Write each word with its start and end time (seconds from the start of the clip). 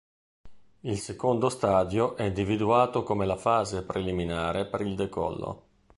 Il 0.79 0.97
secondo 0.97 1.47
stadio 1.49 2.15
è 2.15 2.23
individuato 2.23 3.03
come 3.03 3.27
la 3.27 3.37
fase 3.37 3.83
preliminare 3.83 4.65
per 4.65 4.81
il 4.81 4.95
decollo. 4.95 5.63